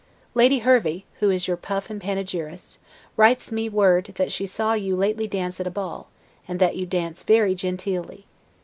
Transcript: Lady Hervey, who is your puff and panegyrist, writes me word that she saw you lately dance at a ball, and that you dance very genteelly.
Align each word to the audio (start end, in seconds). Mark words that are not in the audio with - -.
Lady 0.33 0.57
Hervey, 0.65 1.05
who 1.19 1.29
is 1.29 1.47
your 1.47 1.55
puff 1.57 1.87
and 1.91 2.01
panegyrist, 2.01 2.79
writes 3.15 3.51
me 3.51 3.69
word 3.69 4.13
that 4.15 4.31
she 4.31 4.47
saw 4.47 4.73
you 4.73 4.95
lately 4.95 5.27
dance 5.27 5.59
at 5.59 5.67
a 5.67 5.69
ball, 5.69 6.07
and 6.47 6.59
that 6.59 6.75
you 6.75 6.87
dance 6.87 7.21
very 7.21 7.53
genteelly. 7.53 8.25